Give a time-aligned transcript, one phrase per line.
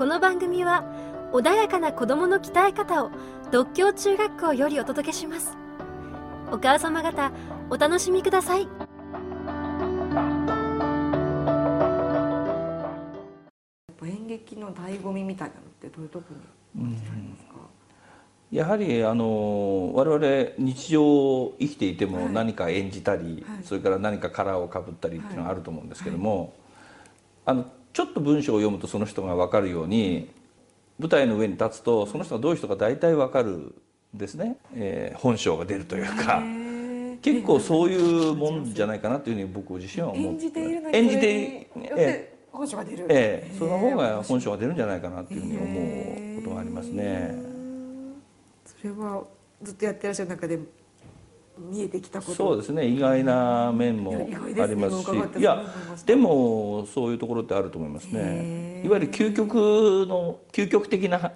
[0.00, 0.82] この番組は
[1.30, 3.10] 穏やかな子供の鍛え方を
[3.52, 5.58] 独協中学校よりお届けします。
[6.50, 7.30] お母様方
[7.68, 8.66] お楽しみください。
[14.06, 16.24] 演劇の醍醐味みたいなのってどういうとこ
[16.74, 17.50] に感じられますか、
[18.50, 23.64] やはりあの我々日常生きていても何か演じたり、はい。
[23.64, 26.54] それから何かカラーをかぶったりっていうのがあると思うんですけども、
[27.44, 30.28] あのちょっと文章を読むとその人が分かるように
[30.98, 33.74] 舞台の上に立つとその人がどういう人か大体分かるん
[34.14, 36.42] ですね、えー本性が出るというか。
[37.22, 47.34] 結構そういうもんじゃないかなというふうに僕自身は思う演じているのにえて本性が出る、えええその方が本性性が出るんじゃないかなというふうに思うことがありますね。
[48.64, 49.22] それは
[49.62, 50.58] ずっとやってらっしゃる中で
[51.60, 52.34] 見えてきたこと。
[52.34, 52.86] そうですね。
[52.86, 55.04] 意外な面もありますし。
[55.04, 55.64] 今伺っていや
[56.06, 59.54] でもそういうところってあると思いますへねーいわゆる究極
[60.08, 61.32] の究極的な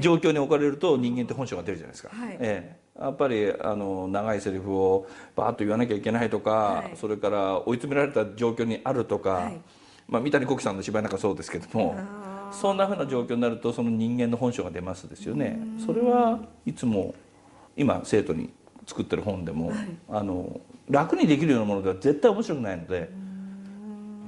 [0.00, 2.36] 状況に置かれると人間って本性が出るじゃないですか、はい。
[2.40, 3.02] ええ。
[3.02, 6.96] やっぱりあの長いセリフをバーッと言わなきゃいけないとか、はい。
[6.96, 9.60] それから追い詰められた状況にあるとか、はい。
[10.08, 11.96] まあ、三谷幸喜さんの芝居なんかそうですけども
[12.52, 15.58] そんなふうな状況になるとその人間の本性が出ますですよね。
[15.84, 17.14] それはいつも
[17.76, 18.50] 今生徒に
[18.86, 19.72] 作ってる本でも、
[20.08, 23.10] あの楽にできるようなものでは絶対面白くないので、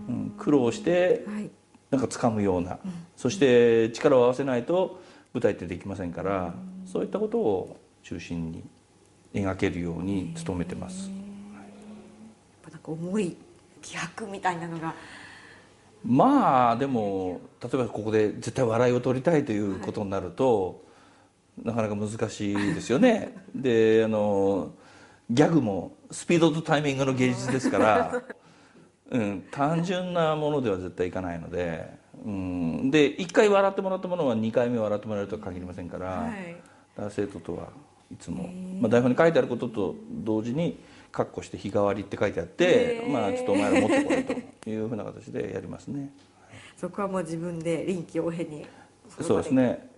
[0.09, 1.51] うん、苦労してはい。
[1.91, 2.79] なんか掴むような、
[3.17, 5.01] そして力を合わせないと
[5.33, 8.63] 舞台ってできませんから、そういったことを中心に
[9.33, 11.09] 描けるように努めてます。
[11.09, 11.17] やっ
[12.63, 13.37] ぱなんか重い
[13.81, 14.95] 気迫みたいなのが。
[16.05, 20.83] まあでも例えばここで絶対笑いを取りたいということになると、
[21.65, 23.35] なかなか難しいですよね。
[23.55, 24.73] であの
[25.31, 28.23] ギャグもスピードとタイミングの芸術ですから、
[29.11, 31.89] うん、単純なものでは絶対いかないので、
[32.25, 36.57] うん、で1回笑ってもらったものは2回目笑ってもらえるとは限りませんから,、はい。
[36.97, 37.69] だ生徒とは
[38.11, 38.49] いつも、
[38.81, 40.79] まあ、台本に書いてあることと同時に
[41.13, 46.11] 括弧して日替わりって書いてあってまあちょっとお前ら持ってこいというふうな形でやりますね。
[46.77, 48.65] そこはもう自分で臨機応変に
[49.21, 49.89] そうですね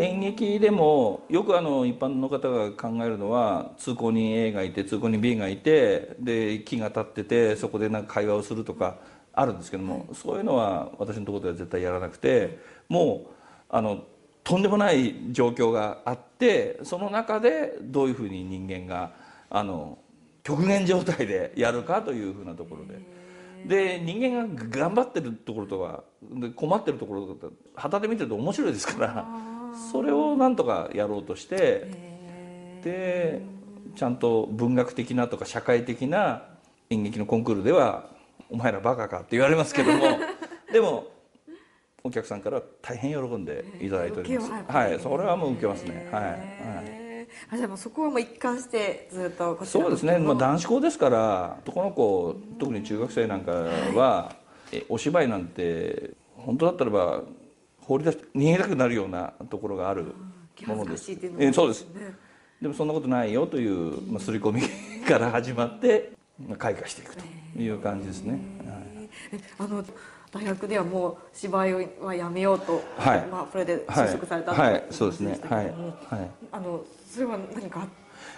[0.00, 8.96] 演劇でもよくあの一般の方が考えるのは通行人 A がいて通行人 B がいてで木が立っててそこでなんか会話をするとか
[9.34, 13.30] あるんですけども、そういうのは私のところでは絶対やらなくてもう
[13.68, 14.04] あの
[14.42, 19.12] とんでもない状況があってその中でどういうふうに人間が
[19.50, 19.98] あの
[20.42, 23.20] 極限状態でやるかというふうなところで。
[23.66, 29.26] で人間が頑張ってるところとかで困ってるところとか旗で見てると面白いですから
[29.92, 31.86] それをなんとかやろうとして
[32.82, 33.42] で
[33.96, 36.44] ちゃんと文学的なとか社会的な
[36.90, 38.10] 演劇のコンクールでは
[38.50, 40.18] 「お前らバカか」って言われますけども
[40.72, 41.06] でも
[42.02, 44.52] お客さんからは大変喜んでいただいております。
[44.68, 46.08] はいそれはもう受けますね。
[46.10, 47.00] はい、はい。
[47.50, 54.34] あじゃあもうそこはもう一貫してずっとそうですね、まあ、だ男子校ですから男の子特に中学生なんかは、
[54.72, 57.22] えお芝居なんて本当だったらば
[57.90, 60.54] 放り出して逃げたくなるようなところがあるものです。
[60.54, 61.88] 気恥ずかしいっていうのもえそうです。
[61.88, 62.14] ね。
[62.62, 64.62] でもそんなことないよという、まあ、刷り込み
[65.04, 67.24] から始まってまあ開花していくと
[67.58, 68.40] いう感じですね、はい
[69.32, 69.84] えあの
[70.32, 73.26] 大学ではもう芝居はやめようと、はい。
[73.26, 74.06] まあそれではい。
[74.06, 74.80] 就職されたはい。
[74.82, 75.40] といそうですね。
[75.42, 75.64] はい。
[75.64, 76.30] はい。
[76.52, 77.88] あのそれは何か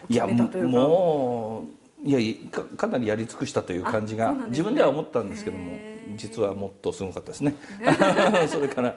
[0.08, 1.66] いやも
[2.04, 4.44] ういやいかかなりやり尽くしたという感じが、ね。
[4.48, 5.76] 自分では思ったんですけども
[6.16, 7.54] 実はもっとすごかったですね。
[8.48, 8.96] それから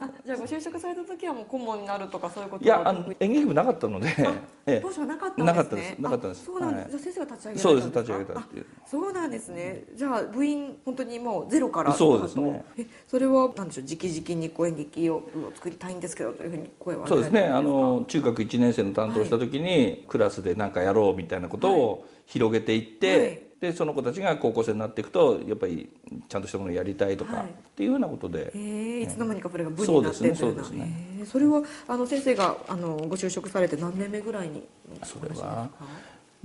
[0.00, 4.08] あじゃあご就職された時はもう顧問になるとかそういうこといやはあの演劇部なかったので、
[4.66, 4.80] ええ。
[4.80, 5.46] 当初はなかったんですね。
[5.46, 5.98] なかったです。
[5.98, 6.42] なかったです。
[6.42, 6.90] あそうなんです、はい。
[6.90, 7.88] じゃあ先生が立ち上げそうです。
[7.88, 8.66] 立ち上げたっていう。
[8.84, 9.84] あそうなんですね。
[9.94, 12.64] じゃあ部員本当にもうゼロからそうですね。
[12.78, 13.84] えそれはなんでしょう？
[13.84, 15.22] 直々にこう演劇を
[15.54, 17.44] 作りたいんですけどというふうに声はそうですね。
[17.44, 25.88] あの中学1年生の担当した時に、クラスで何かやろうみたいなことを広げていって、はいでその子たちが高校生になっていくとやっぱり
[26.28, 27.46] ちゃんとしたものをやりたいとか、はい。
[27.46, 31.16] っていうようなことで、へえいつの間にかそれが部になってというそうですねそうですね。
[31.18, 31.26] へえ。
[31.26, 34.62] それはあの先生があのご就職されて何年目ぐらいに
[35.02, 35.68] それは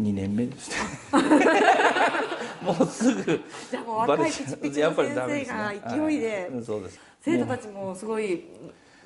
[0.02, 0.76] 2年目ですね。
[2.64, 3.24] もうすぐ
[3.72, 6.50] じゃあもう若いピチピチの先生が勢いで。
[6.54, 6.64] はい。
[6.64, 7.00] そうです。
[7.22, 8.44] 生徒たちもすごい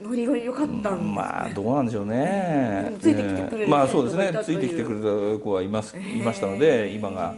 [0.01, 2.89] ノリが良かったまあどうなんでしょうね。
[2.91, 2.99] うん。
[2.99, 4.31] ついてきてくれるええまあそうですね。
[4.43, 4.99] ついてきてくれ
[5.37, 7.35] た子はいますいましたので今が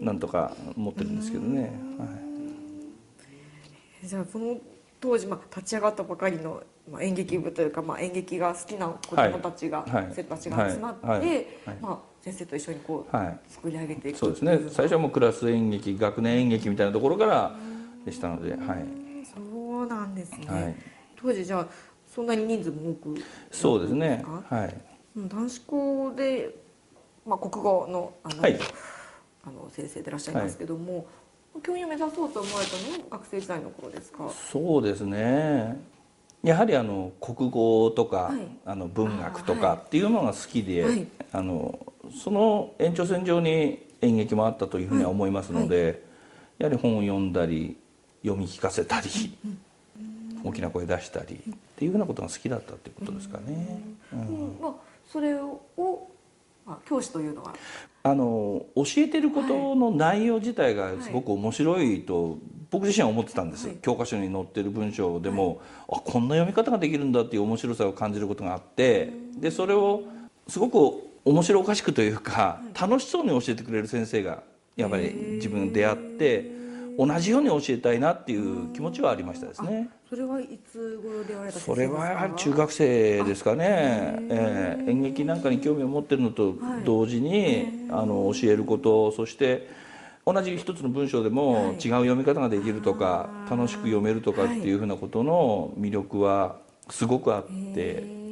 [0.00, 1.80] なんとか持ってるんですけどね。
[1.98, 2.04] は
[4.04, 4.06] い。
[4.06, 4.58] じゃあその
[5.00, 9.90] 当時、まあ、立ち上がったばかりの、まあ、演劇部というか、まあ、演劇が好きな子どもたちが、はい。
[9.92, 10.08] はい。
[10.12, 11.18] 生徒たちが集まって、はい。
[11.18, 11.28] はい。
[11.28, 13.40] はいまあ、先生と一緒にこう、はい。
[13.48, 14.60] 作り上げていくそうですね。
[14.70, 17.54] 最初はもうクラス演劇、学年演劇みたいなところから
[18.06, 18.58] でしたので、はい。
[19.24, 20.76] そうなんですね、はい。
[21.20, 21.66] 当時じゃあ
[22.06, 23.14] そんなに人数も多く
[23.50, 24.22] そうですね。
[24.24, 24.76] かはい。
[25.16, 25.28] うん。
[25.28, 26.54] 男子校で、
[27.26, 28.58] まあ、国語のあの、はい
[29.46, 31.06] あの先生でいらっしゃいますけども、
[31.62, 34.28] 教員を目指そうと思われたのも学生時代の頃ですか？
[34.30, 35.78] そうですね。
[36.42, 38.46] やはりあの国語とか、はい。
[38.66, 41.06] あの文学とかっていうのが好きで、はい。
[41.32, 41.78] あの
[42.22, 46.02] その延長線上に演劇もあったというふうには思いますので、
[46.58, 47.76] やはり本を読んだり
[48.22, 49.08] 読み聞かせたり、
[50.44, 53.82] 大きな声出したりっていうふうなことが好きだったっていうことですかね。
[54.12, 54.20] うん。
[54.20, 54.58] うん。
[54.60, 54.74] まあ、
[55.10, 55.62] それを、
[56.66, 57.54] まあ、教師というのは？
[58.02, 62.38] あの教えてることの内容自体がすごく面白いと
[62.70, 63.76] 僕自身は思ってたんです、はい。
[63.76, 70.02] 教科書に載ってる文章でも、あこんな読み方ができるんだっていう面白さを感じることがあってでそれを
[70.48, 74.42] すごく面白おかしくというか、楽しそうに教えてくれる先生が
[74.76, 76.50] やっぱり自分に出会って
[76.98, 79.88] 同じように教えたいなっていう気持ちはありましたですね。
[80.08, 86.54] それはいつ頃でそれはやはり中学生ですかね、ええ演劇なんかに興味を持ってるのと
[86.84, 89.68] 同時に、あの教えることそして
[90.26, 96.56] 同じ一つの文章でも違う読み方ができるとか、楽しく読めるとかっていうふうなことの魅力は
[96.90, 97.44] すごくあっ
[97.74, 98.23] て、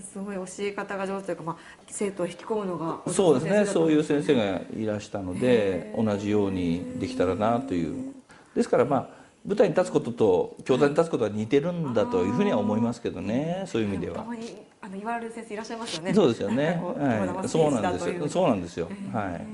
[0.00, 1.56] すごい教え方が上手というか、まあ、
[1.86, 3.66] 生徒を引き込むのがそうですね。
[3.66, 8.14] そういう先先生がいらしたので同じようにできたらなという。
[8.54, 9.08] ですからまあ
[9.44, 13.64] 舞台に立つことと教壇に立つことは似てるんだというふうには思いますけどね。
[13.66, 14.16] そういう意味では。
[14.16, 16.14] たまにあの言われる先生いらっしゃいますよね。
[16.14, 16.80] そうですよね。
[16.82, 18.28] はい、そうなんですよ。
[18.28, 18.88] そうなんですよ。
[19.12, 19.46] はい。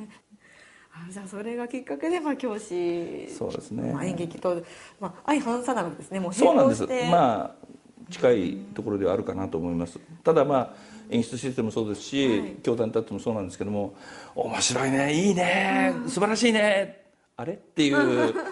[0.95, 3.29] あじゃあそれがきっかけで、まあ、教師。
[3.29, 3.93] そうですね。
[3.93, 4.63] まあ、演劇と、
[5.01, 6.21] まあ、相反さなくですね。
[6.21, 6.87] もうそうなんです。
[7.11, 7.55] まあ
[8.13, 9.99] 近いところではあるかなと思います。
[10.23, 10.75] ただまあ
[11.11, 13.95] 演出システムもそうですし、はい教壇に立ってもそうなんですけども、
[14.35, 17.05] 面白いね、いいね、素晴らしいね、
[17.37, 17.55] あれ？
[17.55, 18.35] っていう。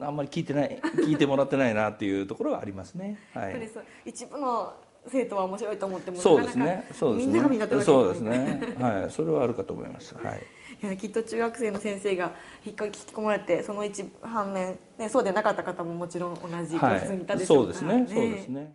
[0.00, 3.18] あんまり聞いてない聞いてもらってないなっていうところはありますね。
[3.32, 3.70] はい。
[4.04, 4.74] 一部の
[5.06, 6.58] 生徒は面白いと思ってもそうです。
[6.58, 7.40] ねそうですね。
[7.84, 8.74] そうですね。
[8.78, 9.10] はい。
[9.10, 10.14] それはあるかと思います。
[10.16, 10.42] はい。
[10.82, 12.32] いやきっと中学生の先生が
[12.64, 17.38] 引っかき込まれてその一反面、ね、そうでなかった方ももちろん同じ教は室にいたい。
[17.38, 18.06] でしょそううですね。
[18.08, 18.74] そうですね。